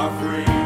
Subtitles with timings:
[0.00, 0.59] are free.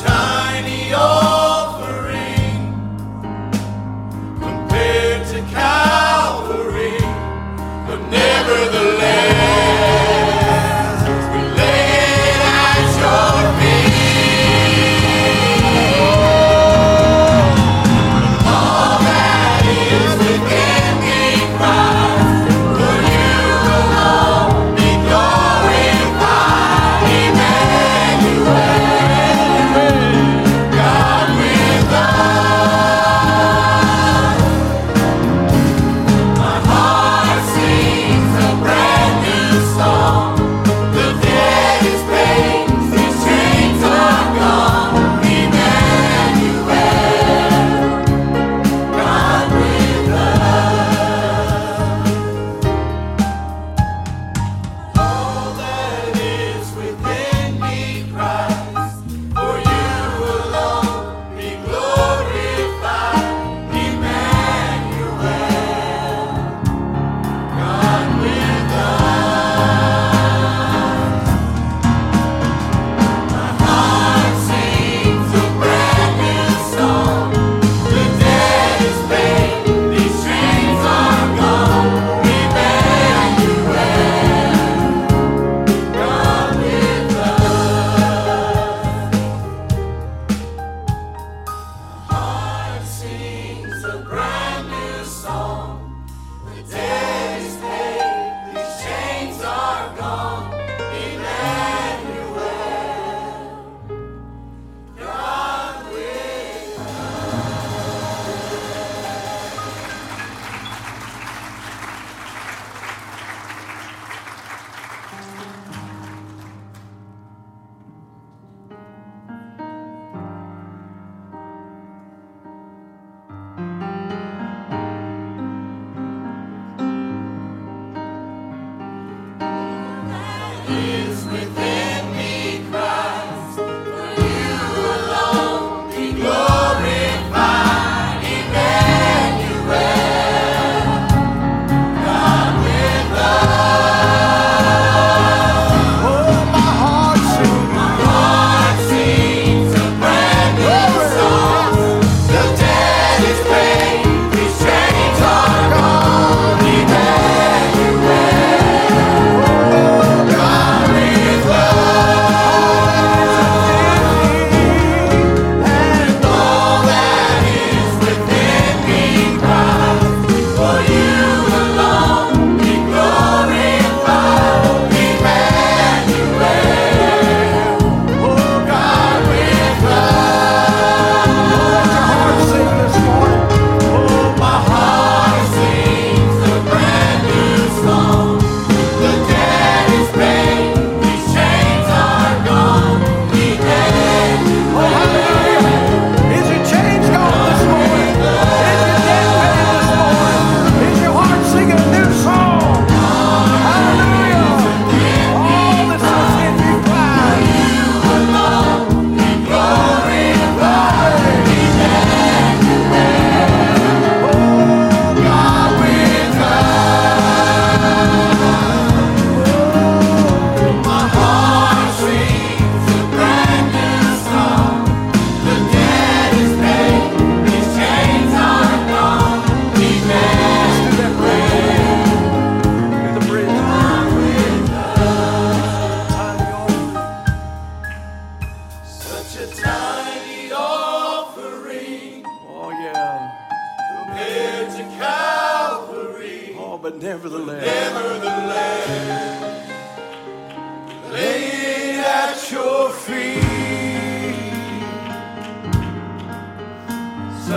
[0.00, 2.72] Tiny offering
[4.40, 6.98] compared to Calvary,
[7.86, 9.31] but nevertheless,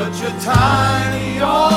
[0.05, 1.74] Such a tiny